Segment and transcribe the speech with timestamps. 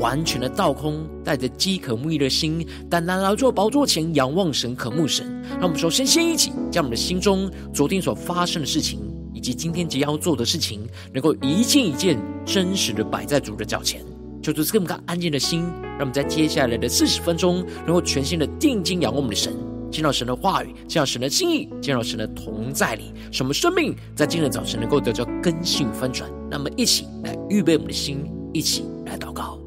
[0.00, 5.40] 完全的倒空，带着饥渴慕义的心，单单来到宝座前仰望神、渴慕神。
[5.50, 8.98] 让我们首先先一起将我们的心中昨天所发生的事情，
[9.34, 10.80] 以及今天即将要做的事情，
[11.12, 14.02] 能够一件一件真实的摆在主的脚前，
[14.42, 15.60] 求主赐给我们个安静的心，
[15.98, 19.54] 让我们在接下来的四十分钟，能够全心的定睛仰望我们的神。
[19.90, 26.30] 见到神的话语，见到神的心意，见到神的同在里，使我们生命在今日早晨能够得到更新翻转。
[26.48, 29.59] 那么，一起来预备我们的心，一起来祷告。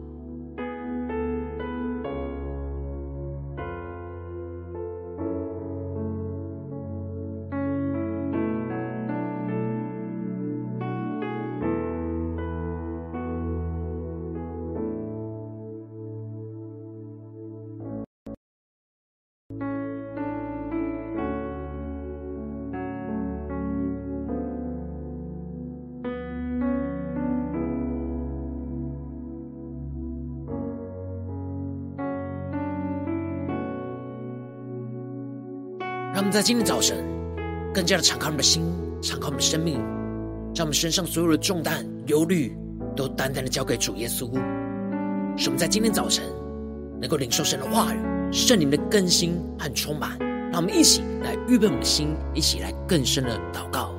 [36.34, 36.98] 在今天早晨
[37.72, 38.64] 更加的敞开我们的心，
[39.04, 39.76] 敞开我们的生命，
[40.52, 42.58] 将我们身上所有的重担、忧虑
[42.96, 44.32] 都单单的交给主耶稣。
[45.38, 46.26] 使我们在今天早晨
[47.00, 48.00] 能够领受神的话语、
[48.32, 50.18] 圣灵的更新和充满。
[50.52, 53.94] 让我们一起来预备我们的心，一起来更深的祷告。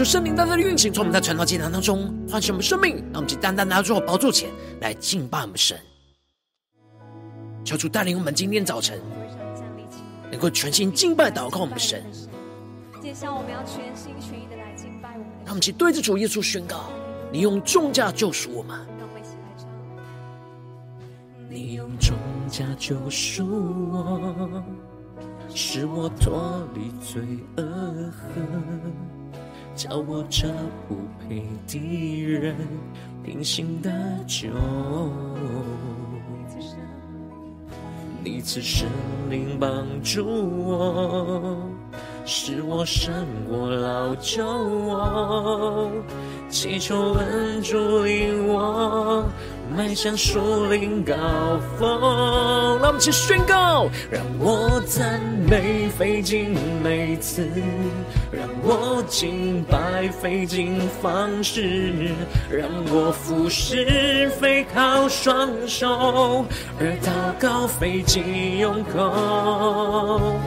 [0.00, 4.48] 求圣灵单单的运行，从我们在传道祭坛当中唤醒我们生命，让我们去单单拿住宝座前
[4.80, 5.78] 来敬拜我们神。
[7.66, 8.98] 求主带领我们今天早晨
[10.30, 12.02] 能够全心敬拜祷告我们的神。
[13.02, 15.26] 接下来我们要全心全意的来敬拜我们。
[15.44, 16.84] 让我们去对着主耶稣宣告：
[17.30, 18.78] 你用重价救赎我们。
[18.98, 19.68] 让我们一起来唱。
[21.50, 22.16] 你用重
[22.48, 23.44] 价救赎
[23.92, 24.64] 我，
[25.54, 27.22] 使我脱离罪
[27.58, 29.09] 恶恨。
[29.80, 30.46] 叫我这
[30.86, 30.94] 不
[31.26, 32.54] 配的人
[33.24, 33.90] 平行的
[34.26, 34.46] 酒，
[38.22, 38.86] 你赐圣
[39.30, 40.22] 灵帮助
[40.66, 41.56] 我，
[42.26, 43.10] 使我胜
[43.48, 45.90] 过老旧我，
[46.50, 49.24] 祈求恩主引我。
[49.76, 51.14] 迈向树林高
[51.78, 51.88] 峰，
[52.80, 57.48] 让我们一起宣告，让我赞美费尽每次，
[58.32, 62.10] 让我敬拜费尽方式，
[62.50, 66.44] 让我服侍非靠双手，
[66.78, 70.38] 而祷告费尽用口，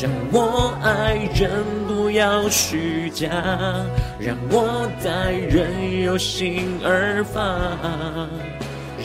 [0.00, 1.50] 让我爱人
[1.86, 3.28] 不要虚假，
[4.18, 7.40] 让我待人有心而发。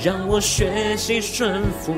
[0.03, 1.93] 让我学习顺服，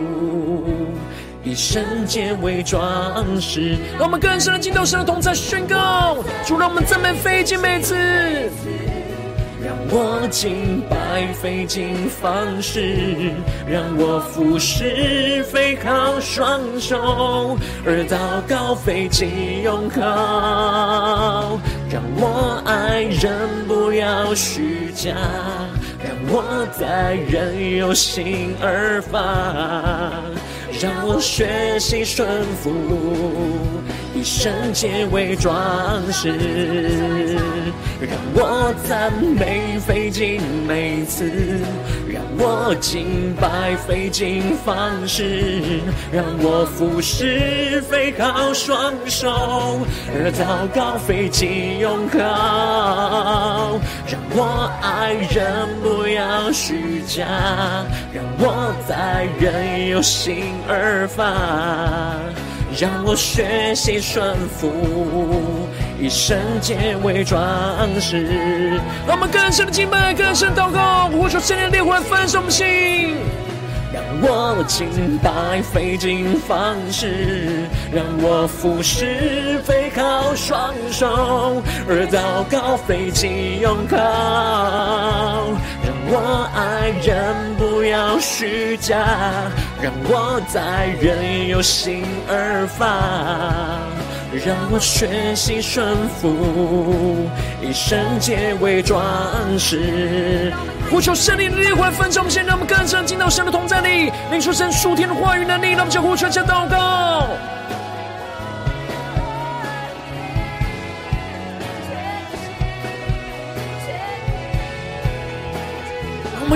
[1.43, 3.75] 以圣洁为装饰。
[3.97, 7.95] 让我们更深的敬拜神的同在宣告，主让我们赞美费尽每次，
[9.61, 13.33] 让我敬拜费尽方式，
[13.67, 18.17] 让我服侍非靠双手，而祷
[18.47, 20.01] 告费尽用口，
[21.89, 25.13] 让我爱人不要虚假。
[26.29, 29.21] 我在任由心而发，
[30.81, 32.69] 让我学习顺服，
[34.17, 37.37] 以圣洁为装饰，
[38.01, 41.31] 让我赞美费尽每次，
[42.09, 45.81] 让我敬拜费尽方式，
[46.11, 49.29] 让我服侍费好双手，
[50.11, 52.17] 而祷告费尽用口，
[54.07, 57.23] 让我爱人不要虚假，
[58.11, 62.17] 让我待人有心而发。
[62.79, 64.71] 让我学习顺服，
[65.99, 67.39] 以圣洁为装
[67.99, 68.79] 饰。
[69.07, 73.15] 让我们更深的敬拜，更深祷告，呼求圣灵的烈火来焚烧我们心。
[73.91, 83.97] 让我敬拜费尽方式，让我服侍背靠双手，而祷告费尽用靠。
[86.09, 88.97] 我爱人不要虚假，
[89.81, 93.79] 让我在人有心而发。
[94.45, 97.29] 让我学习顺服，
[97.61, 99.03] 以圣洁为装
[99.57, 100.53] 饰。
[100.89, 105.71] 呼求圣灵的烈火焚烧我们，先让我们更深进到神的同在里，领受神属天的话语能力。
[105.71, 107.27] 让我们将呼求、加祷告。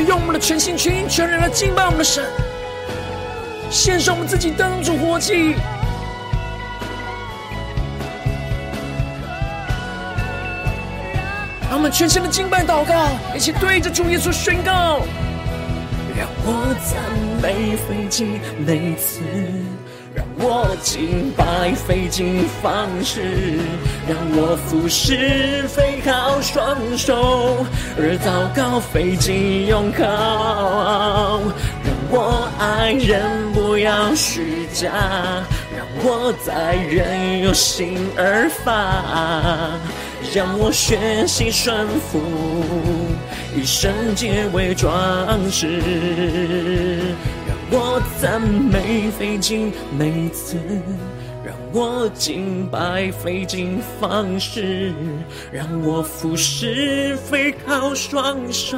[0.03, 2.23] 用我们的全心全意全人来敬拜我们的神，
[3.69, 5.55] 献上我们自己当主活祭。
[11.73, 14.99] 我们全心的敬拜祷告，一起对着主耶稣宣告：
[16.15, 17.01] 让我赞
[17.41, 19.21] 美飞机每次，
[20.13, 23.21] 让我敬拜费尽方式，
[24.07, 27.65] 让我服侍费好双手，
[27.97, 33.21] 而祷告费尽用口，让我爱人
[33.53, 34.91] 不要虚假，
[35.77, 39.79] 让我在人有心而发。
[40.33, 42.21] 让我学习顺服，
[43.55, 44.89] 以圣洁为装
[45.49, 45.81] 饰。
[47.71, 50.57] 我赞美费尽每次，
[51.43, 54.93] 让我敬拜费尽方式，
[55.53, 58.77] 让我服侍费靠双手，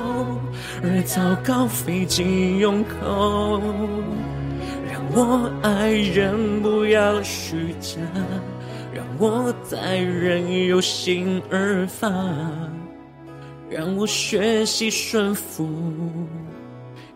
[0.83, 3.59] 而祷告费尽用口。
[4.91, 7.97] 让我爱人不要虚假。
[8.93, 12.07] 让我在人有心而发，
[13.71, 15.67] 让我学习顺服，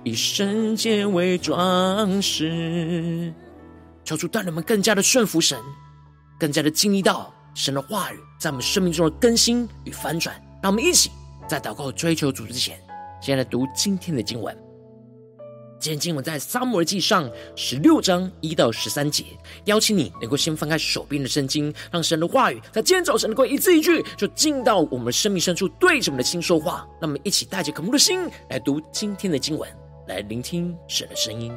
[0.07, 3.33] 以圣洁为装饰。
[4.05, 5.59] 求主带领们更加的顺服神，
[6.39, 10.33] 更加的经历到神的话语在我们生命中的更新与翻转。
[10.63, 11.11] 让我们一起
[11.45, 12.79] 在祷告追求主之前，
[13.21, 14.57] 先来读今天的经文。
[15.77, 19.25] 今天经文在撒母耳记上十六章一到十三节，
[19.65, 26.87] 邀请你能够先翻开手边的圣经，让神的话语在今天早晨能够一字一句，就进到我们生命深处，对着我们的心说话。
[27.01, 29.69] 让我们一起带着渴慕的心来读今天的经文，
[30.07, 31.51] 来聆听神的声音。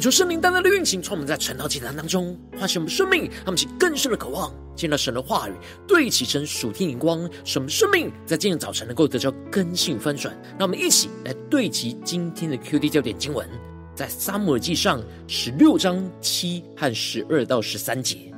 [0.00, 5.52] 求圣灵单单的运行，从我们在晨祷祭坛当中唤醒我们生命，让我们起更深的渴望，见到神的话语，
[5.86, 10.34] 对齐神属天眼光，使我们生命在今天早晨能够得到更新翻转。
[10.58, 13.46] 让我们一起来对齐今天的 QD 焦点经文，
[13.94, 18.32] 在撒母耳记上十六章七和十二到十三节。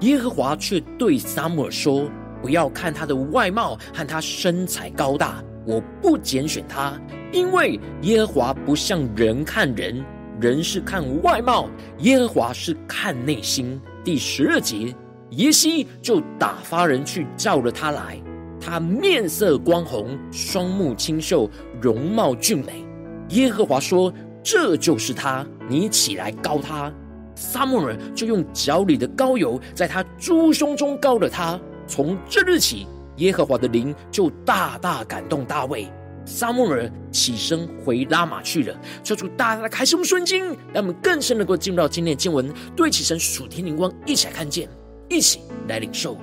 [0.00, 2.10] 耶和华却对撒母耳说
[2.42, 7.00] ：“不要看他的外貌和他身材高大，我不拣选他，
[7.32, 10.04] 因为耶和华不像人看人。”
[10.40, 11.68] 人是看外貌，
[11.98, 13.78] 耶和华是看内心。
[14.02, 14.94] 第十二节，
[15.32, 18.18] 耶西就打发人去召了他来，
[18.58, 22.82] 他面色光红，双目清秀，容貌俊美。
[23.30, 24.10] 耶和华说
[24.42, 26.90] ：“这就是他，你起来膏他。”
[27.36, 31.60] 撒母耳就用脚里的膏油在他猪胸中膏了他。
[31.86, 35.86] 从这日起，耶和华的灵就大大感动大卫。
[36.30, 38.74] 撒母耳起身回拉玛去了。
[39.02, 44.68] 求主大大的开示我们顺经，让我们更深能够进入到今天的经文，对起神属天灵光，一起来看见，
[45.08, 46.16] 一起来领受。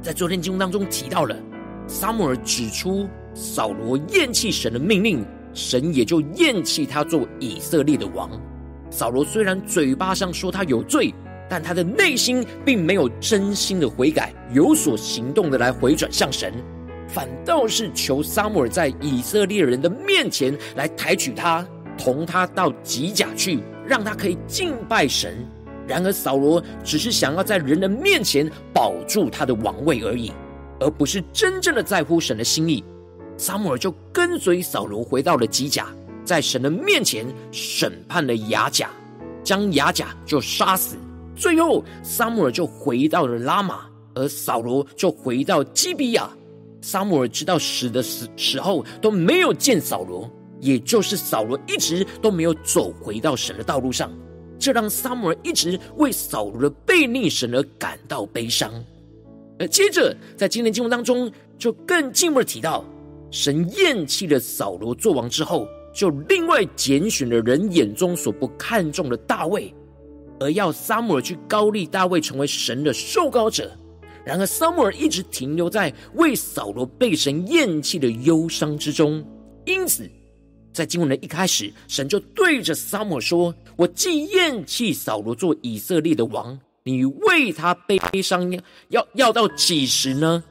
[0.00, 1.36] 在昨天经文当中提到了，
[1.88, 8.30] 撒母耳指出扫罗厌弃神的命令，神也就厌弃他做以色列的王。
[8.90, 11.12] 扫罗虽然嘴巴上说他有罪，
[11.50, 16.54] 但他的内心并没有真心的悔改，有所行动的来回转向神。
[17.08, 25.34] 反倒是求撒母耳在以色列人的面前来抬举他，同他到吉甲去，让他可以敬拜神。
[25.86, 30.30] 然而扫罗只是想要在人的面前保住他的王位而已，
[30.80, 32.84] 而不是真正的在乎神的心意。
[33.38, 35.86] 撒母耳就跟随扫罗回到了吉甲，
[36.24, 38.90] 在神的面前审判了亚甲，
[39.42, 40.96] 将亚甲就杀死。
[41.34, 46.28] 最后撒母耳就回到了拉玛，而扫罗就回到基比亚。
[46.80, 50.30] 撒母耳直到死的时时候都没有见扫罗，
[50.60, 54.12] 也就是扫罗一直都没有走回到神的道路上，
[54.58, 58.72] 这让撒母耳一直为扫罗的背逆神而感到悲伤。
[59.58, 62.84] 而接着在今天经文当中，就更进一步的提到，
[63.30, 69.74] 神厌弃了扫罗作王之后，就另外拣选了人眼中所不看重的大卫，
[70.38, 73.68] 而要撒母耳去膏立大卫成为神的受膏者。
[74.28, 79.24] 然而，撒母耳一直停留在为扫罗被神厌弃的忧伤之中。
[79.64, 80.06] 因此，
[80.70, 88.52] 在经文的一开始，神就对着撒母耳说：“我既厌弃扫罗做以色列的王，你为他悲伤
[88.90, 90.44] 要要到几时呢？”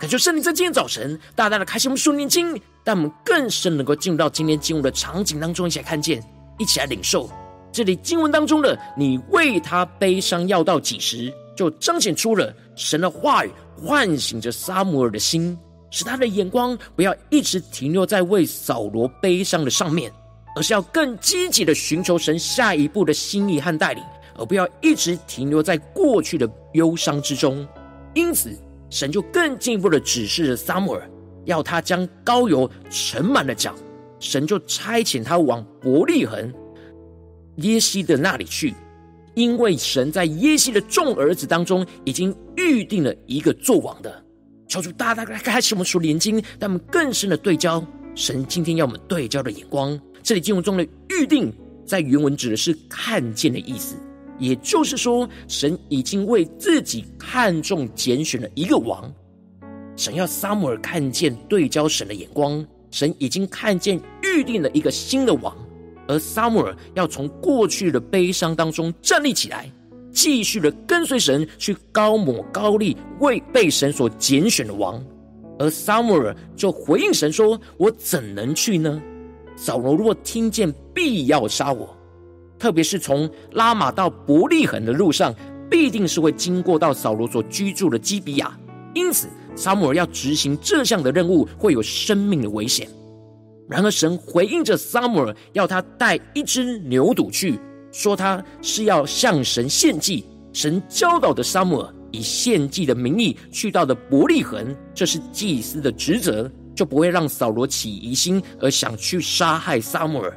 [0.00, 6.24] 感谢圣灵在今天早晨大大的开启我们属灵经，但我们更深能够进入到今天经文的场景当中，一起来看见，
[6.58, 7.28] 一起来领受
[7.70, 11.30] 这里经文当中的“你为他悲伤要到几时”。
[11.56, 15.56] 就彰显出了神的话语，唤醒着撒母耳的心，
[15.90, 20.10] 使他的眼光不要一直停留在为扫罗悲伤的上面，
[20.56, 24.02] 而是要更积极的寻求神下一步的心意和带领，
[24.38, 27.66] 而不要一直停留在过去的忧伤之中。
[28.14, 28.50] 因此，
[28.88, 31.10] 神就更进一步的指示着撒母耳，
[31.44, 33.74] 要他将膏油盛满了脚，
[34.18, 36.52] 神就差遣他往伯利恒
[37.56, 38.74] 耶西的那里去。
[39.40, 44.22] 因为神在耶西的众儿子当中已经预定了一个做王的，
[44.68, 47.82] 求主大大来开始我们属灵经，让我们更深的对焦
[48.14, 49.98] 神今天要我们对焦的眼光。
[50.22, 51.50] 这里经文中的预定，
[51.86, 53.96] 在原文指的是看见的意思，
[54.38, 59.10] 也就是说，神已经为自己看中拣选了一个王。
[59.96, 65.56] 神要撒母耳看见对焦神的眼光，神已经看见预定了一个新的王。
[66.10, 69.70] 而撒母耳要从过去的悲伤当中站立起来，
[70.10, 75.00] 继续的跟随神去膏抹高立为被神所拣选的王。
[75.56, 79.00] 而撒母耳就回应神说：“我怎能去呢？
[79.54, 81.96] 扫罗若听见，必要杀我。
[82.58, 85.32] 特别是从拉玛到伯利恒的路上，
[85.70, 88.58] 必定是会经过到扫罗所居住的基比亚。
[88.94, 92.88] 因此，撒母耳要执行这项的任务，会有生命的危险。”
[93.70, 97.56] 然而，神回应着撒母耳，要他带一只牛犊去，
[97.92, 100.26] 说他是要向神献祭。
[100.52, 110.36] 神教导的撒母耳以献祭的名义去到的伯利恒，这是祭司的职责，就不会让扫罗起疑心而想去杀害撒母耳。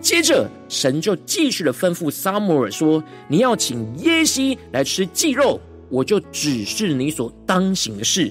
[0.00, 8.30] 接着，神就继续的吩咐撒母耳说：“你要请耶西来吃祭肉，我就指示你所当行的事。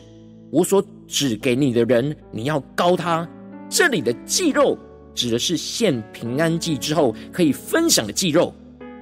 [0.52, 3.26] 我所指给你的人，你要高他。”
[3.76, 4.78] 这里的祭肉
[5.16, 8.54] 指的是献平安祭之后可以分享的祭肉，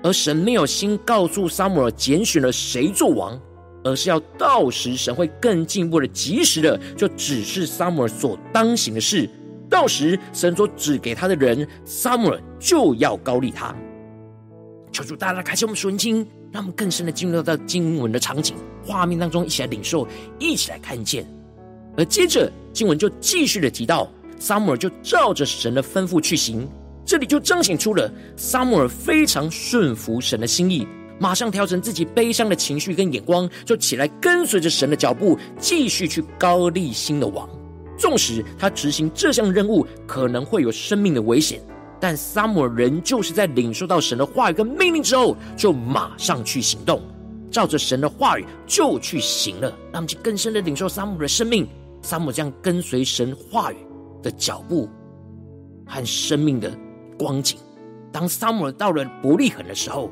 [0.02, 3.38] 而神没有先告诉撒母耳拣选了谁做王，
[3.84, 9.30] 而是要到时神会更进一步的及时的就指示撒母耳所当行的事，
[9.70, 13.76] 到时神所指给他的人，撒母耳就要高立他。
[14.90, 20.08] 求主大大开启我们属灵经，让我们更深的进入到经文的场景画面当中，一起来领受，
[20.40, 21.28] 一起来看见。
[21.98, 24.10] 而接着经文就继续的提到，
[24.42, 26.68] 撒母耳就照着神的吩咐去行。
[27.06, 30.88] 这里就彰显出了撒母耳非常顺服神的心意，
[31.20, 37.48] 马上调整自己悲伤的情绪跟眼光，就起来跟随着神的脚步，继续去高立新的王。
[38.00, 41.62] 纵使他执行这项任务可能会有生命的危险，
[42.00, 47.00] 但撒母耳仍旧是在领受到神的话语跟命令之后，就马上去行动，
[47.52, 49.70] 照着神的话语就去行了。
[49.92, 51.68] 让我们去更深的领受撒母耳的生命，
[52.02, 53.76] 撒母耳这样跟随神话语
[54.22, 54.90] 的脚步
[55.86, 56.72] 和生命的。
[57.20, 57.60] 光景，
[58.12, 60.10] 当撒母耳到了伯利恒的时候，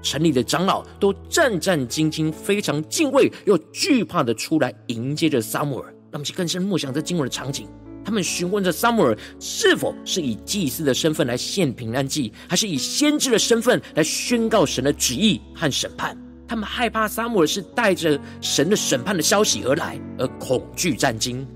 [0.00, 5.94] 城里的长老都战战兢兢、非常敬畏又惧怕的出来迎接着撒母耳。
[6.10, 7.68] 那么，去更深默想这经文的场景，
[8.02, 16.16] 他们询问着撒母耳是否是以祭司的身份来献平安祭，还是以先知的身份来宣告神的旨意和审判。
[16.48, 21.46] 他们害怕撒母耳是带着神的审判的消息而来，而恐惧战惊。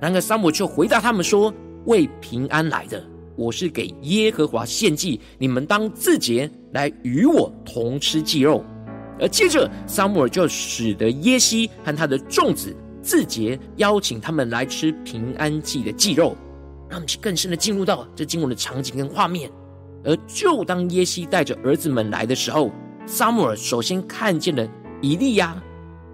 [0.00, 1.52] 然而，撒母耳却回答他们说
[1.86, 3.02] ：“为平安来的。”
[3.36, 8.64] 我是给耶和华献祭，你们当自洁来与我同吃祭肉。
[9.20, 16.36] 而接着，撒母耳就使得耶西和他的众子自洁，邀请他们来吃平安祭的祭肉，
[16.88, 19.48] 让们去更深的进入到这经文的场景跟画面。
[20.04, 22.72] 而就当耶西带着儿子们来的时候，
[23.06, 24.68] 撒母耳首先看见了
[25.00, 25.60] 以利亚，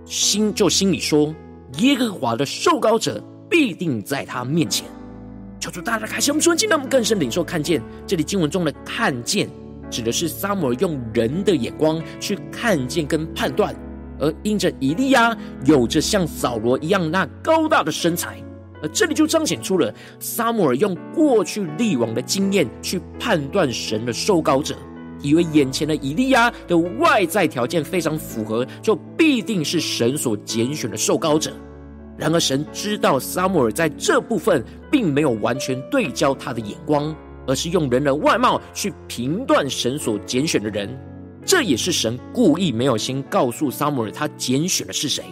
[0.05, 1.35] 心就心里说：
[1.79, 4.87] 耶和华的受膏者必定在他面前。
[5.61, 7.81] 求主大大开心我们属灵，让我们更深领受看见。
[8.07, 9.49] 这里经文中的“看见”
[9.91, 13.75] 指的是撒母耳用人的眼光去看见跟判断，
[14.19, 18.39] 而因着以利亚有着像扫罗一样那高大的身材，
[18.83, 24.77] 而这里就彰显出了撒母耳用过去历往的经验去判断神的受膏者，
[25.23, 31.53] 以为眼前的以利亚的外在条件非常符合，就必定是神所拣选的受膏者。
[32.16, 37.14] 然而，神知道撒母耳在这部分并没有完全对焦他的眼光，
[37.46, 40.88] 而是用人的外貌去评断神所拣选的人。
[41.44, 45.24] 这也是神故意没有先告诉撒母耳他拣选的是谁，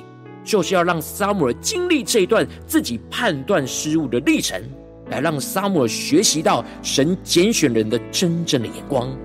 [0.44, 4.60] 就是要让撒母耳经历这一段自己判断失误的历程，
[5.08, 9.16] 来让撒母耳学习到神拣选人的真正的眼光，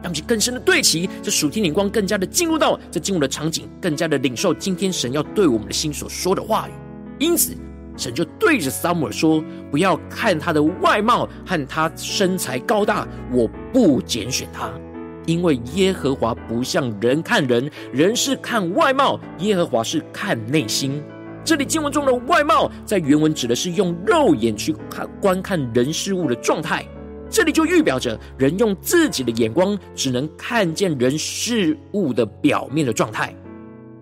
[0.00, 6.72] 让其更深的对齐这属天眼光，更加的进入到这进入的场景，更加的领受今天神要对我们的心所说的话语。
[7.20, 7.54] 因此，
[7.98, 14.72] 神就对着撒母耳说：“不要看他的外貌和他身材高大，我不拣选他，
[15.26, 21.02] 因为耶和华不像人看人，人是看外貌，耶和华是看内心。”
[21.44, 26.86] 这里经文中的外貌，在原文指的是用肉眼去看观看人事物的状态，
[27.28, 33.34] 这里就预表着人用自己的眼光，只能看见人事物的表面的状态。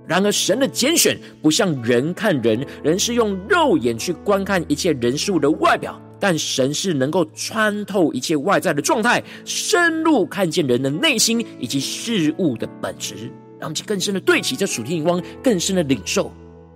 [0.08, 13.14] 然而，神的拣选不像人看人，人是用肉眼去观看一切人事物的外表，但神是能够穿透一切外在的状态，深入看见人的内心以及事物的本质，
[13.60, 16.32] 让我们更深的对齐这属天眼光，更深的领受。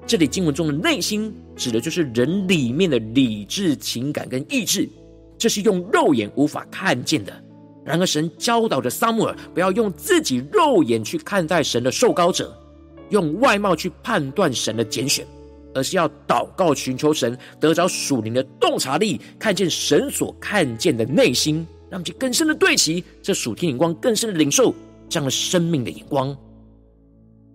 [0.07, 4.87] 这里经文中的内心，指的就是人里面的理智、情感跟意志，
[5.39, 7.33] 这是用肉眼无法看见的。
[7.83, 12.55] 然而，神教导着撒母耳，不要用自己肉眼去看待神的受膏者。
[13.13, 15.27] 用外貌去判断神的拣选，
[15.75, 24.75] 而是要祷告寻求神，得着属灵的洞察力，看见神所看见的内心，让其更深的对齐这属天眼光，更深的领受
[25.11, 26.35] 这样的生命的眼光。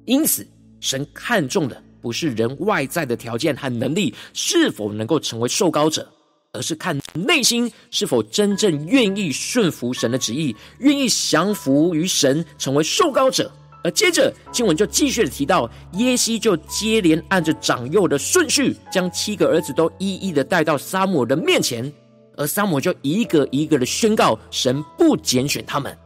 [0.06, 0.48] 因此，
[0.80, 6.08] 神看重的不是人外在的条件和能力是否能够成为受膏者，
[6.54, 13.52] 而是看内心是否真正愿意顺服神的旨意，愿意降服于神，成为受膏者。
[13.88, 21.90] 而接着经文就继续的提到，耶西就接连按着长幼的顺序，将七个儿子都一一的带到撒母耳的面前，
[22.36, 25.98] 而撒母耳就一个一个的宣告神不拣选他们。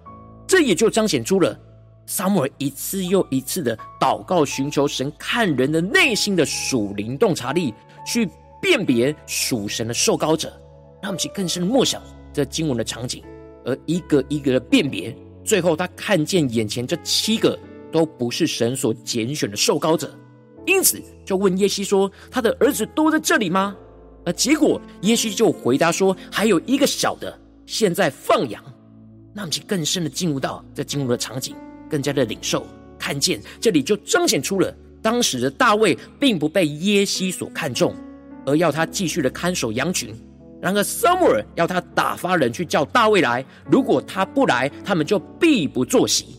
[0.45, 1.59] 这也就彰显出了
[2.05, 7.73] 撒母耳一次又一次的祷告，寻求神看人的内心的属灵洞察力，
[8.05, 8.29] 去
[8.61, 10.49] 辨别属神的受膏者，
[11.01, 11.99] 让我们去更深的默想
[12.31, 13.23] 这经文的场景，
[13.65, 15.17] 而一个一个的辨别。
[15.43, 17.57] 最后，他看见眼前这七个
[17.91, 20.13] 都不是神所拣选的受膏者，
[20.65, 23.75] 因此就问耶西说：“他的儿子都在这里吗？”
[24.25, 28.63] 而结果耶西就回答说：“还有一个小的，现在放羊。”
[29.33, 31.55] 那我们就更深的进入到这进入的场景，
[31.89, 32.65] 更加的领受，
[32.99, 37.95] 看见这里就彰显出了当时的大卫并不被耶西所看重，
[38.45, 40.13] 而要他继续的看守羊群。
[40.61, 46.35] 然而，撒母尔要他打发人去叫大卫来，如果他不来，他们就必不坐席。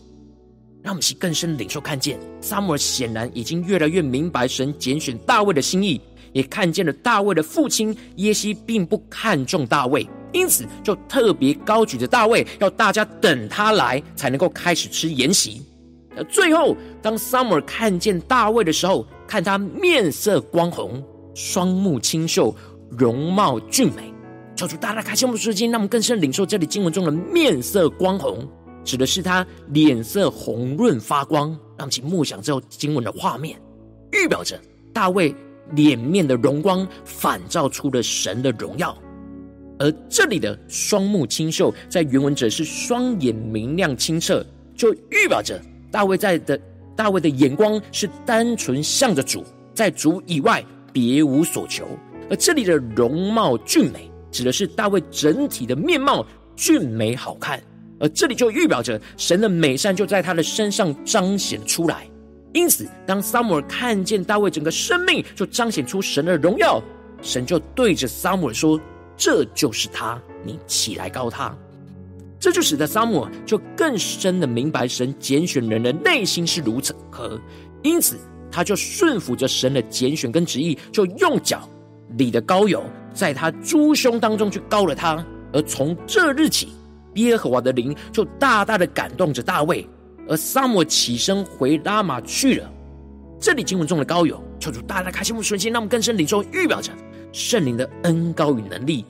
[0.83, 5.99] 让我们去更深领受看见，撒母耳显然已经越来越明白神拣选大卫的心意，
[6.33, 15.61] 也看见了大卫的父亲耶西并不看重大卫，因此就特别高举着大卫，要大家等他来才能够开始吃筵席。
[16.17, 21.01] 而最后，当撒母耳看见大卫的时候，看他面色光红，
[21.33, 22.53] 双目清秀，
[22.89, 24.13] 容貌俊美，
[24.53, 28.45] 求主大大开启我们的眼睛，让我们更深领受这里经文中的面色光红。
[28.83, 33.59] 指的是他脸色红润发光，让其默想之后经文的画面，
[34.11, 34.59] 预表着
[34.91, 35.33] 大卫
[35.71, 38.97] 脸面的荣光反照出了神的荣耀。
[39.79, 45.59] 而这里的双目清秀，在原文则是双眼明亮清澈，就预表着
[45.91, 46.59] 大卫在的
[46.95, 49.43] 大卫的眼光是单纯向着主，
[49.73, 51.87] 在主以外别无所求。
[52.29, 57.61] 而这里的容貌俊美，指的是大卫整体的面貌俊美好看。
[58.03, 62.05] 而这里就预表着神的美善就在他的身上彰显出来，
[62.51, 66.83] 因此当撒母耳看见大卫整个生命就彰显出神的荣耀，
[67.21, 68.77] 神就对着撒母耳说
[69.15, 71.55] ：“这就是他，你起来膏他。”
[72.37, 77.39] 这就使得撒母耳就更深的明白神拣选人的内心是如此何，
[77.83, 78.17] 因此
[78.51, 81.69] 他就顺服着神的拣选跟旨意，就用脚
[82.17, 86.67] 里的膏油在他猪胸当中去膏了他，而从这日起。
[87.15, 89.87] 耶和华的灵就大大的感动着大卫，
[90.27, 92.71] 而撒母起身回拉玛去了。
[93.39, 96.91] 这里经文中的高友，求主大大开启我们的心，让我们更深领受，预表着
[97.31, 99.03] 圣灵的恩高与能力；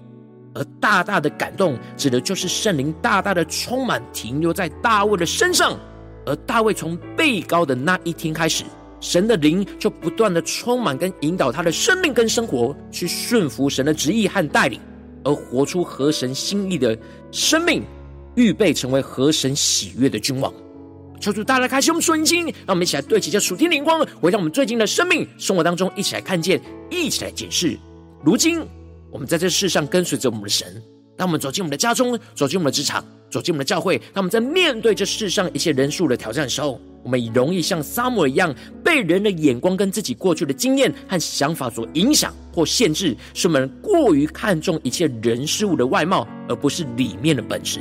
[0.56, 5.78] 而大大的感动，指的就是圣灵大大的充满，停留在大卫的身上。
[6.26, 8.64] 而大卫从被高的那一天开始，
[9.00, 14.80] 神的灵就不断的充满跟引导他的生命跟生活，去顺服神的旨意和带领。
[15.24, 16.98] 而活出合神心意的
[17.32, 17.84] 生命，
[18.36, 20.54] 预备成为合神喜悦的君王。
[21.20, 27.78] 求主大家开启我们属灵心，让我们一起来对齐这属天灵光，回到我们最近的生命生活当中，一起来看见，一起来检视。
[28.24, 28.62] 如今
[29.10, 30.84] 我们在这世上跟随着我们的神，
[31.16, 47.80] 当我们走进我们的家中，走进我们的职场，走进我们的教会，当我们在面对这世上一切人数的挑战的时候，我们容易像撒母一样，被人的眼光跟自己过去的经验和想法所影响或限制，使我们过于看重一切人事物的外貌，而不是里面的本质。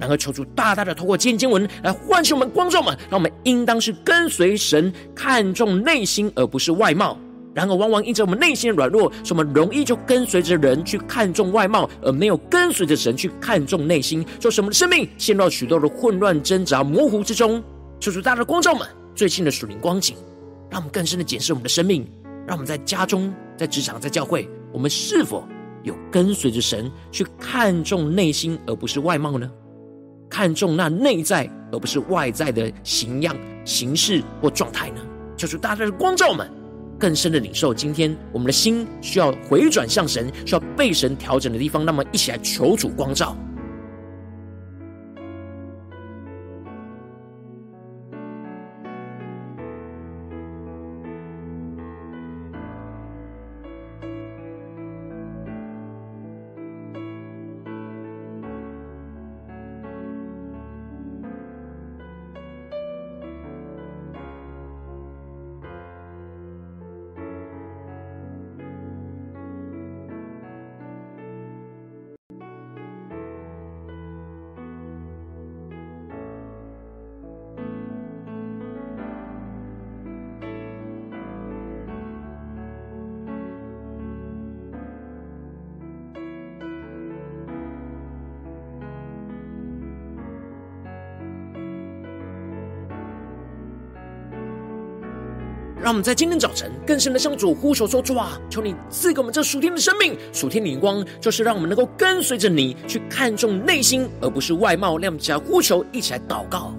[0.00, 7.18] 然而，求主大大的透过今天经文来唤醒我们观众们，让我们应当是跟随神，看重内心，而不是外貌。
[7.54, 17.60] 然而，往往因着我们内心的软弱，使我们容易就跟随着人去看重外貌，而没有跟随着神去看重内心，就使我们的生命陷入许多的混乱、挣扎、模糊之中。
[18.00, 20.16] 求主大的光照们最近的属灵光景，
[20.70, 22.08] 让我们更深的检视我们的生命，
[22.46, 25.44] 让我们在家中、在职场、在教会，我们是否
[25.82, 29.50] 有跟随着神去看重内心，而不是外貌呢？
[30.30, 35.00] 看重那内在，而不是外在的形样、形式或状态呢？
[35.36, 36.48] 求主大大的光照们
[37.00, 43.36] 更深的领受，今天我们的心需要回转向神，需要被神调整的地方，那么一起来求主光照。
[95.80, 106.74] 让我们在今天早晨更深的向主呼求说：“主啊，求你赐给我们这属天的生命、属天的灵光，就是让我们能够跟随着你去看重内心，而不是外貌。”让我们一起来呼求，一起来祷告。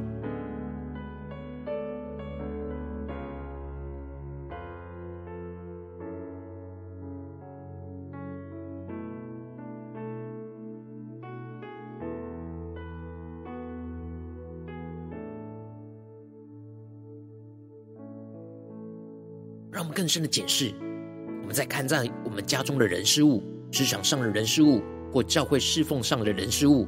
[19.99, 20.73] 更深的检视，
[21.41, 24.81] 我们在看在我们家中的人事物、职场上的人事物，
[25.11, 26.87] 或教会侍奉上的人事物，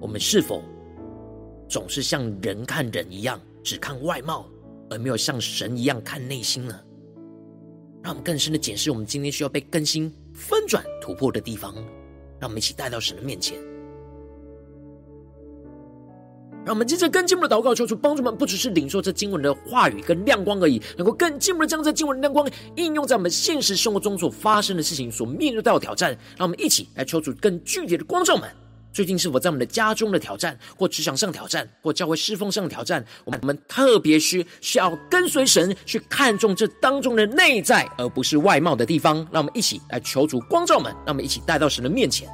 [0.00, 0.64] 我们是否
[1.68, 4.48] 总是像人看人一样，只看外貌，
[4.88, 6.74] 而没有像神一样看内心呢？
[8.02, 11.74] 让我们更深的检视，我们今天需要被更新、翻转、突破的地方。
[12.40, 13.58] 让我们一起带到神的面前。
[16.66, 26.10] 让我们接着更进一步的祷告，求主帮助我们，不只是领受这经文的话语跟亮光而已，能够更进一步的将这经文的亮光应用在我们现实生活中所发生的事情、所面对到的挑战。
[26.36, 28.50] 让我们一起来求主更具体的光照们。
[28.92, 33.04] 最近是否在我们的家中的挑战，或职场上挑战，或教会侍奉上的挑战？
[33.24, 39.18] 我们我们特别需需要跟随神去看重这当中的内在，而不是外貌的地方。
[39.30, 42.28] 让我们一起来求主光照们，让我们一起带到神的面前。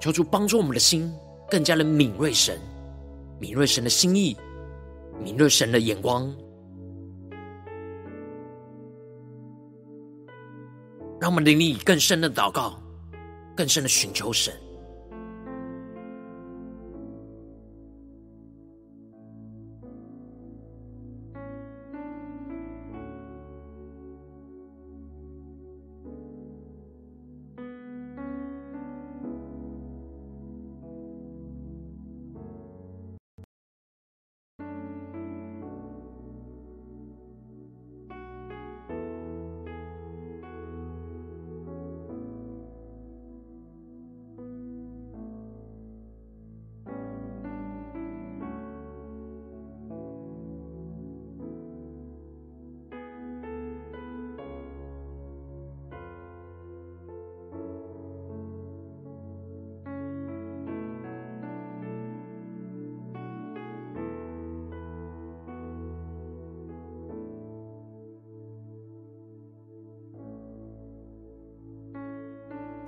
[0.00, 1.12] 求主帮助我们的心
[1.50, 2.58] 更加的敏锐神，
[3.38, 4.34] 敏锐神的心意，
[5.22, 6.34] 敏锐神的眼光，
[11.20, 12.80] 让我们灵里更深的祷告，
[13.54, 14.54] 更深的寻求神。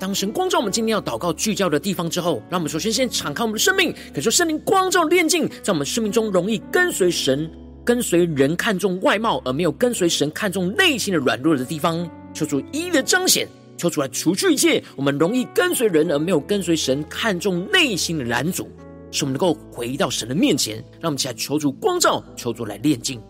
[0.03, 7.49] 当神光照我们今天要祷告聚焦的地方之后，让我们首先先敞开我们的生命，感受圣灵光照的炼净，在我们生命中容易跟随神、
[7.85, 18.69] 跟随人看重外貌而没有跟随神看重内心的软弱的地方，求主一一的彰显，求主来除去一切我们容易跟随人而没有跟随神看重内心的拦阻，
[19.12, 23.23] 使我们能够回到神的面前，让我们起来求主光照，求主来炼净。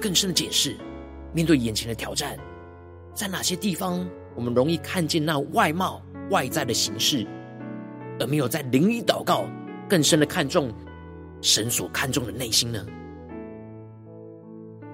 [0.00, 0.74] 更深的解释，
[1.32, 2.36] 面对眼前的挑战，
[3.14, 7.26] 在哪些地方我们容易看见那外貌、外在的形式，
[8.18, 9.44] 而没有在灵里祷告，
[9.88, 10.72] 更深的看重
[11.42, 12.84] 神所看重的内心呢？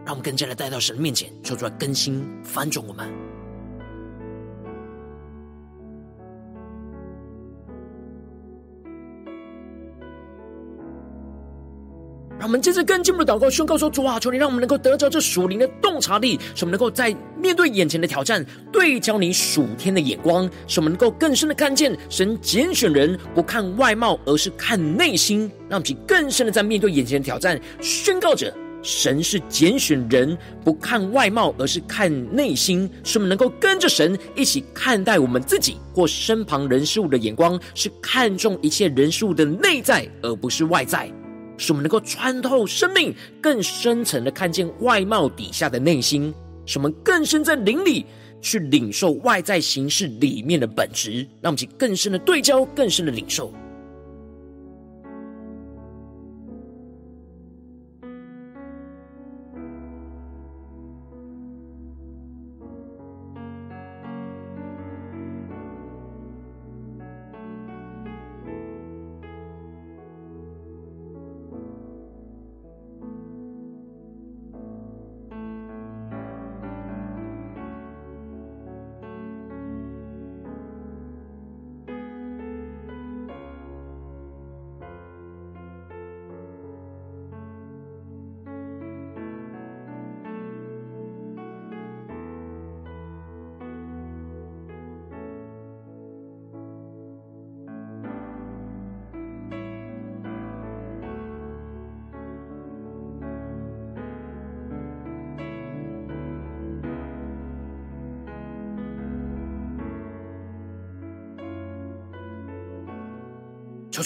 [0.04, 3.35] 让我们更加的带到神面前，求主来更新、翻转我们。
[12.46, 25.50] 我们接着更进一步的祷告，宣告说：“主啊，求你让我们能够得着这属灵的洞察力，使我们能够在面对眼前的挑战，对焦你属天的眼光，使我们能够更深的看见神拣选人不看外貌，而是看内心。
[25.68, 32.88] 让我们更深的在面对眼前的挑战，宣告着神是拣选人不看外貌，而是看内心。
[33.02, 41.10] 使我们能够跟着神一起看待我们自己或身旁人事物的眼光，是看重一切人事物的内在，而不是外在。”
[41.56, 46.32] 使我们能够穿透生命，更深层的看见外貌底下的内心；
[46.64, 48.04] 使我们更深在灵里
[48.40, 53.52] 去领受外在形式里面的本质，让我们去更深的对焦，更深的领受。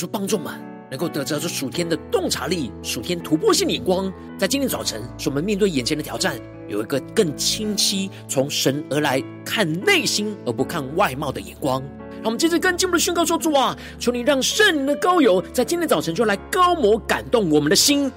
[0.01, 0.51] 求帮助们
[0.91, 11.83] 能够得着这属天的洞察力、属天突破性眼光，在今天早晨，使我们面对眼前的挑战，有一个更清晰从神而来看内心而不看外貌的眼光。
[12.15, 18.11] 让我们接着跟进一步的宣告说：主啊，求你让圣灵的膏油在今天早晨就来高摩感动我们的心，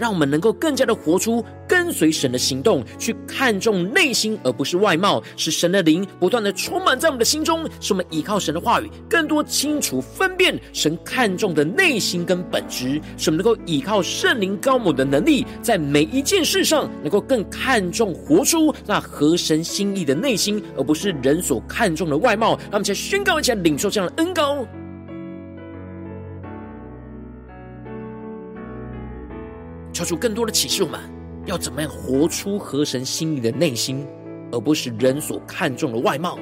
[0.00, 22.56] 让我们能够更加的活出跟随神的行动，去看重内心而不是外貌，使神的灵不断的充满在我们的心中，使我们依靠神的话语，更多清楚分辨神看重的内心跟本质，使我们能够依靠圣灵高某的能力，在每一件事上能够更看重活出那合神心意的内心，而不是人所看重的外貌。
[22.70, 24.66] 让我们一起来宣告，一下领受这样的恩膏。
[30.00, 30.98] 求主更多的启示我们，
[31.44, 34.06] 要怎么样活出合神心意的内心，
[34.50, 36.38] 而不是人所看重的外貌。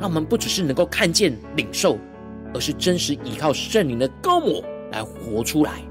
[0.00, 1.98] 让我们不只是能够看见领受，
[2.54, 5.82] 而是真实依靠圣灵的高我来活出来。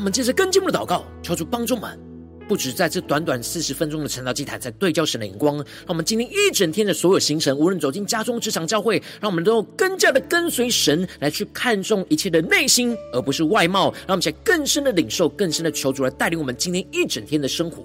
[0.00, 2.00] 我们接着跟进一步的祷告，求主帮助我们，
[2.48, 13.92] 不止在这短短四十分钟的晨祷祭坛，在对焦神的眼光，让我们今天一整天的所有行程，无论走进家中、职场、教会，让我们都更加的跟随神，来去看重一切的内心，而不是外貌。
[14.06, 17.84] 让我们在更深的领受、更深的求主来带领我们今天一整天的生活。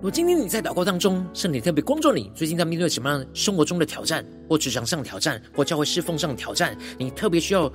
[0.00, 7.70] 如果今天你在祷告当中，圣灵特别光照你，最近在面对什么样生活中的挑战，或职场上的挑战，或教会侍奉上的挑战，你特别需要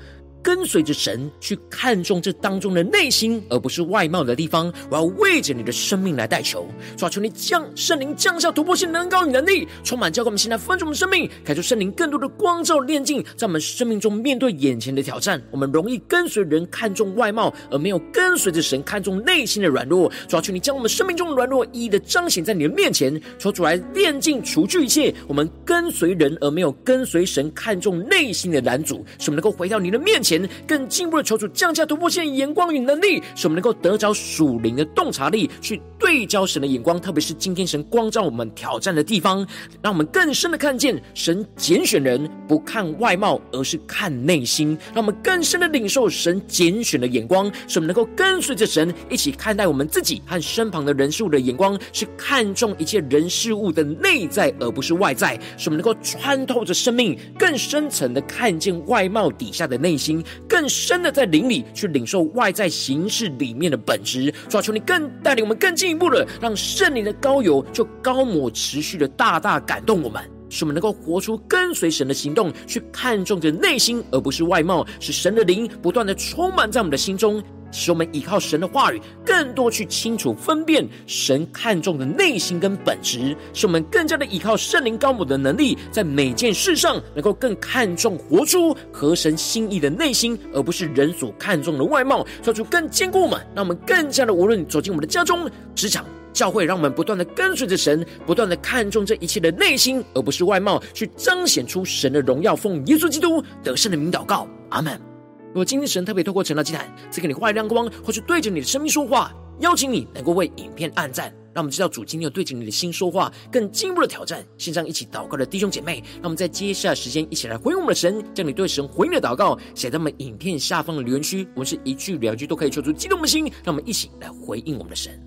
[0.46, 4.72] 跟随着神去看重这当中的内心，而不是外貌的地方。
[4.92, 20.12] 我要为着你的生命来代求，抓求你将圣灵降下突破性能高与能力，充满教灌我们现在分盛我们生命，开出圣灵更多的光照炼净，在我们生命中面对眼前的挑战，我们容易跟随人看重外貌，而没有跟随着神看重内心的软弱。
[20.28, 30.35] 抓求你将我们生命中的软弱一一的彰显在你的面前，求主来炼净除去一切我们跟随人而没有跟随神看重内心的拦阻，使我们能够回到你的面前。
[30.68, 37.00] 更进一步的求主降下突破线眼光与能力，使我们能够得着属灵的洞察力，去对焦神的眼光。
[37.00, 39.46] 特别是今天神光照我们挑战的地方，
[39.82, 44.78] 让我们更深的看见神拣选人不看外貌，而是看内心。
[44.94, 55.40] 让我们更深的领受神拣选的眼光，使我们能够跟随着神一起看待我们自己和身旁的人事物的眼光，是看重一切人事物的内在，而不是外在。
[55.58, 60.24] 使我们能够穿透着生命，更深层的看见外貌底下的内心。
[60.48, 77.44] 更深的在灵里去领受外在形式里面的本质，主啊，求你更带领我们更进一步的，让圣灵的高油就高抹持续的大大感动我们，使我们能够活出跟随神的行动，去看重着内心而不是外貌，使神的灵不断的充满在我们的心中。
[77.76, 102.56] 使我们依靠神的话语，更多去清楚分辨神看重的内心跟本质；使我们更加的依靠圣灵高母的能力，在每件事上能够更看重活出合神心意的内心，而不是人所看重的外貌，做出更坚固我们，让我们更加的无论走进我们的家中、职场、教会，让我们不断的跟随着神，不断的看重这一切的内心，而不是外貌，去彰显出神的荣耀。
[102.56, 105.15] 奉耶稣基督得胜的名祷告，阿门。
[105.56, 114.46] 如果今天神特别透过晨祷祭坛赐给你画一亮光，或是对着你的生命说话，邀请你能够为影片按赞，让我们知道主今天有对着你的心说话，更进一步的挑战。
[114.58, 121.48] 线上一起祷告的弟兄姐妹，让我们在接下来时间一起来回应我们的神，将你对神回应的祷告写在我们影片下方的留言区。
[121.54, 125.18] 我们是一句两句都可以求出激动的心，让我们一起来回应我们的神。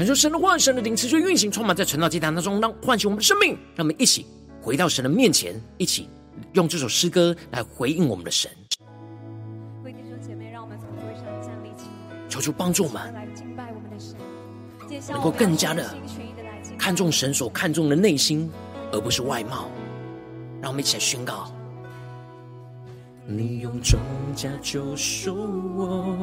[0.00, 3.50] 感受神的话，神的灵持续运行，充满在晨祷祭坛当中，让唤醒我们的生命。
[3.76, 4.24] 让我们一起
[4.62, 6.08] 回到神的面前，一起
[6.54, 8.50] 用这首诗歌来回应我们的神。
[9.84, 14.16] 为弟兄姐妹，让我们从座位上站立起来，求主帮助我们，来敬拜我们的神，
[15.12, 15.94] 能够更加的
[16.78, 18.50] 看重神所看重的内心，
[18.92, 19.68] 而不是外貌。
[20.62, 21.52] 让我们一起来宣告：
[23.26, 24.00] 你用重
[24.34, 25.36] 价救赎
[25.76, 26.16] 我。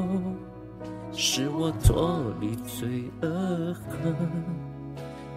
[1.20, 3.28] 是我脱离罪恶
[3.74, 4.15] 恨，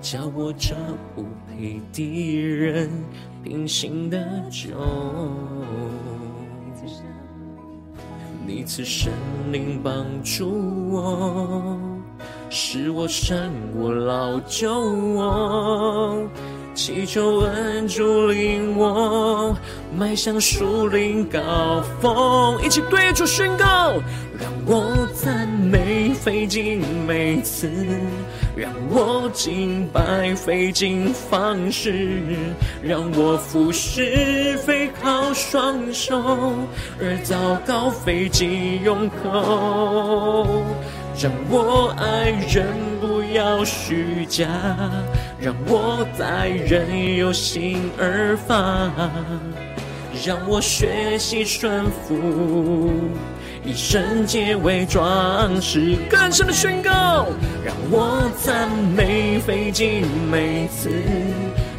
[0.02, 0.76] 叫我这
[1.16, 2.90] 无配的人
[3.42, 4.18] 平心的
[4.50, 4.68] 救。
[8.46, 9.10] 你赐圣
[9.50, 11.78] 灵帮助我，
[12.50, 16.28] 使我胜过老旧我。
[16.74, 19.54] 祈求恩主领我
[19.94, 23.92] 迈向树林高峰，一起对主宣告，
[24.38, 27.70] 让我赞美费尽每次，
[28.56, 32.34] 让我敬拜费尽方式，
[32.82, 36.16] 让我服侍非靠双手，
[37.00, 40.64] 而祷告费尽用口。
[41.22, 42.66] 让我爱人
[42.98, 44.48] 不要虚假，
[45.38, 48.90] 让我待人有心而发，
[50.24, 52.90] 让我学习顺服，
[53.62, 55.94] 以圣洁为装饰。
[56.08, 57.26] 更深的宣告，
[57.62, 60.88] 让我赞美费尽每次。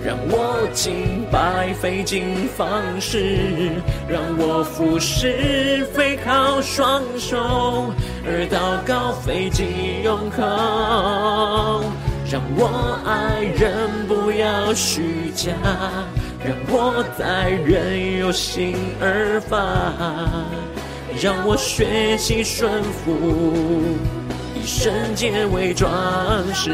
[0.03, 2.67] 让我敬拜费尽方
[2.99, 3.71] 式，
[4.09, 7.93] 让我服侍非靠双手，
[8.25, 9.67] 而祷告费尽
[10.03, 10.41] 用口。
[12.31, 15.51] 让我爱人不要虚假，
[16.43, 19.57] 让我待人有心而发，
[21.21, 24.20] 让我学习顺服。
[24.61, 25.91] 以圣洁为装
[26.53, 26.69] 饰，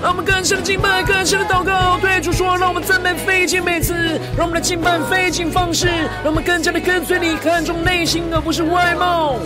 [0.00, 3.94] 让我们更深的敬拜，更深的祷告，对主说，让我们赞美费尽每次，
[4.36, 9.36] 让我们的敬拜费尽方式，让我们更加的跟随你，看重内心而不是外貌，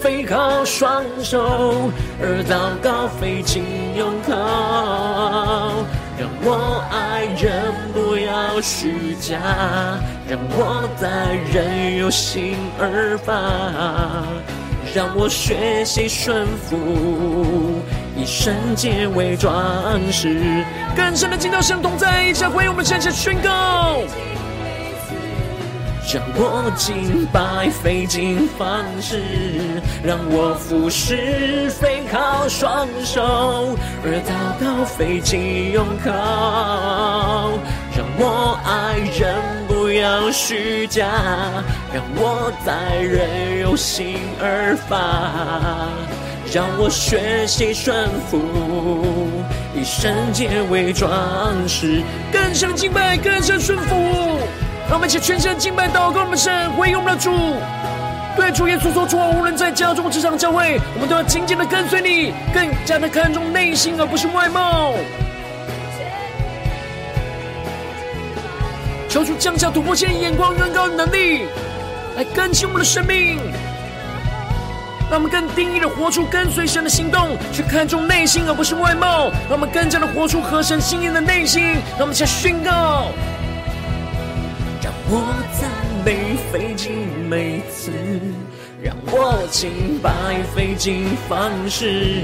[0.00, 3.62] 非靠双手而祷告费尽
[3.94, 4.32] 用口，
[6.18, 9.38] 让我爱人不要虚假，
[10.28, 14.61] 让我待人有心而发。
[14.94, 16.76] 让我学习顺服，
[18.14, 19.52] 以圣洁为装
[20.12, 20.62] 饰。
[20.94, 24.00] 更深的敬到神同在，一起回我们圣洁宣告。
[26.12, 29.22] 让我敬拜费尽方式，
[30.04, 33.74] 让我服侍非靠双手，
[34.04, 36.10] 而祷告费尽用口。
[37.96, 39.61] 让我爱人
[39.92, 41.06] 不要虚假，
[41.92, 45.90] 让我在人有心而发，
[46.50, 48.40] 让我学习顺服，
[49.74, 51.12] 以圣洁为装
[51.68, 52.02] 饰。
[52.32, 53.94] 更深敬拜，更深顺服，
[54.88, 57.30] 让我们一起全身敬拜祷告我们神，回应我们的主。
[58.34, 64.94] 对主耶稣说：“主啊，无论在家中、职场、教会，我们都要紧紧的跟随你，更加的看重内心，而不是外貌。”
[69.12, 71.44] 求主降下突破性眼光、更高的能力，
[72.16, 73.36] 来更新我们的生命，
[75.10, 81.62] 让我们更定义的活出跟随神的行动，去看重内心而不是外貌，让我们更加的活出合神心意的内心。
[81.98, 83.10] 让我们先宣告：
[84.82, 85.68] 让我赞
[86.06, 87.92] 美费尽每次。
[88.82, 92.20] 让我敬拜费尽方式，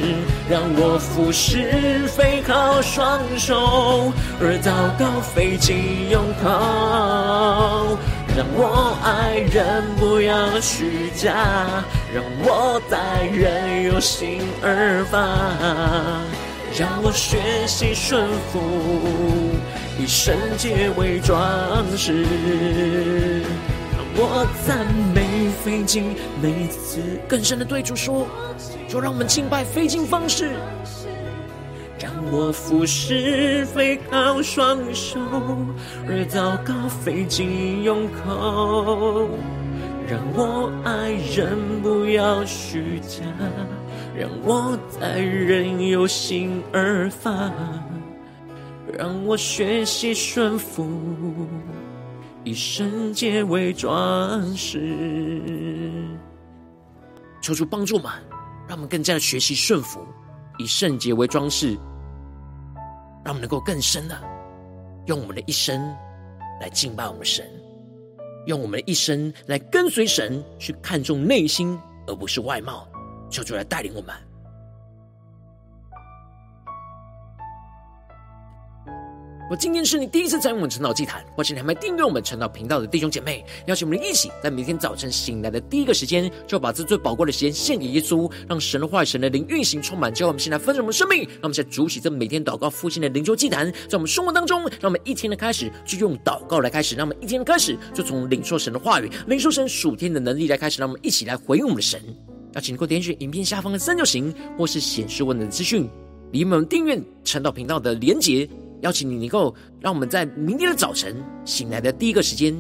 [0.51, 7.97] 让我服侍非靠双手，而祷告费尽用口。
[8.37, 11.33] 让我爱人不要虚假，
[12.13, 15.19] 让我待人有心而发，
[16.77, 17.39] 让我学
[17.69, 18.61] 习顺服，
[19.97, 21.39] 以圣洁为装
[21.97, 23.45] 饰。
[24.21, 28.27] 我赞美飞进每次更深的对主说，
[28.89, 30.51] 就让我们敬拜飞进方式，
[32.01, 35.21] 让我俯视飞高双手，
[36.09, 39.29] 而祷告飞进胸口，
[40.09, 43.23] 让我爱人不要虚假，
[44.19, 47.53] 让我在人有心而发，
[48.99, 50.85] 让我学习顺服。
[52.45, 54.81] 以圣洁为装饰，
[57.43, 58.11] 求主帮助我们，
[58.67, 60.01] 让我们更加的学习顺服，
[60.59, 61.77] 以圣洁为装饰，
[63.25, 64.19] 让我们能够更深的
[65.07, 65.81] 用我们的一生
[66.61, 67.45] 来敬拜我们神，
[68.47, 72.89] 用我们的一生来跟随神，去看重内心而不是外貌。
[73.31, 74.15] 求主来带领我们。
[79.51, 91.21] 我今天是你第一次参与我们晨祷祭坛，或是你还没订阅我们晨祷频道的弟兄姐妹，邀请我们一起在每天早晨醒来的第一个时间，就把这最宝贵的时间献给耶稣，让神的话语、神的灵运行充满，教我们现在分享我们生命。
[91.21, 101.99] 让我们在主起这每天祷告复兴的灵修祭坛，在我们生活当中，让我们一天的开始就用祷告来开始，让我们一天的开始就从领受神的话语、领受神属天的能力来开始，让我们一起来回应我们的神。
[102.53, 105.89] 邀请你给我点选影片下方的三角形，或是显示文字的资讯，
[106.33, 108.47] 里面有订阅晨祷频道的连结。
[108.83, 112.55] 邀请你能够让我们在明天的早晨醒来的第一个时间，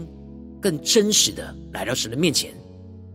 [0.60, 2.52] 更真实的来到神的面前，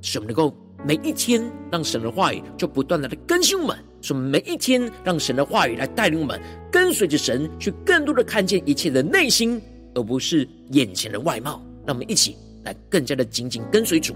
[0.02, 6.42] 使我们能够每一天让神的话语就不断的来更新我们，使我们每一天让神的话语来带领我们，
[6.72, 9.62] 跟随着神去更多的看见一切的内心，
[9.96, 11.62] 而不是眼前的外貌。
[11.86, 14.14] 让我们一起来更加的紧紧跟随主。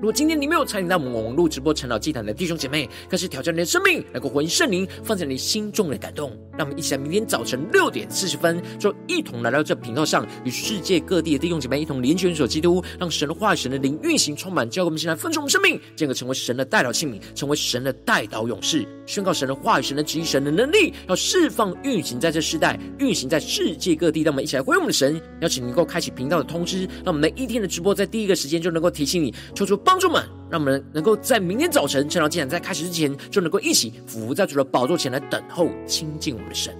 [0.00, 6.34] 如果今天你没有参与到我们网络直播陈老祭坛的弟兄姐妹，更是挑战你的生命，能够回应圣灵放在你心中的感动。
[6.60, 15.50] 让我们一起来，明天早晨六点四十分，就一同来到这频道上，与世界各地的弟兄姐妹一同联结所基督，让神的话语、神的灵运行充满，教给我们现在分盛我们。
[15.50, 24.20] 生命，进而成为神的代祷器皿，成为神的代祷勇士，宣告神的话语、神的旨意、神的能力，要释放运行在这世代，运行在世界各地。
[24.20, 24.88] 让我们一起来回应我们。
[24.88, 36.74] 的神，邀请能够开启频道的通知，让我们每一天的直播在第一个时间就能够提醒你，求主帮助们，让我们能够在明天早晨晨祷祭坛在开始之前，就能够一起伏在主的宝座前来等候亲近我们的神。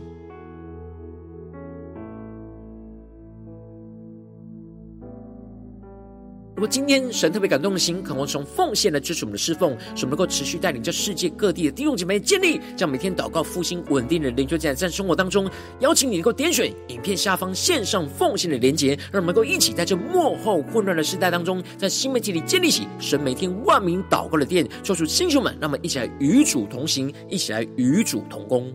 [6.56, 15.48] 如果今天神特别感动的心，渴望从奉献来支持我们的侍奉，使我们能够持续带领这世界各地的弟兄姐妹建立，这样每天祷告复兴稳定的灵修祭坛，在生活当中，
[15.78, 28.70] 邀请你能够点选影片下方线上奉献的连结，让我们能够一起在这幕后混乱的时代当中，在新媒体里建立起神每天万名祷告的殿，说出弟兄们，让我们一起来与主同行，一起来与主同工。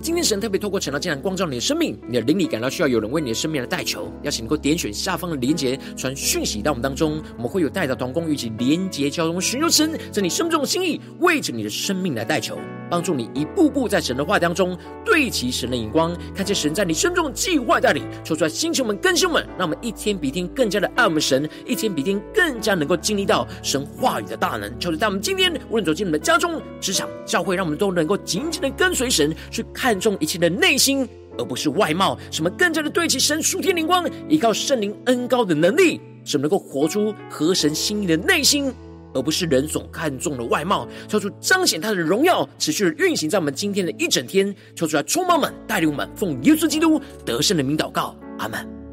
[0.00, 12.58] 今天神特别透过晨祷祭坛光照你的生命，你的灵里感到需要有人为你的生命来代求，邀请能够点选下方的连结，传讯息到我们当中，我们会有代祷同工与其连结交通，寻求神在你生命中的心意，为着你的生命来代求，
[12.90, 24.70] 帮助你一步步在神的话当中对齐神的眼光，看见神在你生命中的计划带领，求出来星球们、更新们，让我们一天比一天更加的爱我们神，一天比一天更加能够经历到神话语的大能。
[24.78, 29.85] 求主在我们今天无论走进你们家中、职场、教会，让我们都能够紧紧的跟随神去看。
[29.86, 31.08] 看重一切的内心，
[31.38, 32.18] 而不是外貌。
[32.32, 38.74] 什么更加的对齐神属天灵光，依靠圣灵恩高的能力，什么能够活出合神心意的内心，
[39.14, 40.88] 而不是人所看重的外貌。
[41.06, 44.52] 求主彰显他的荣耀，持续的运行在我们今天的一整天。
[44.74, 48.85] 求主来充满们，带领我们，奉耶稣基督得胜的名祷告，阿门。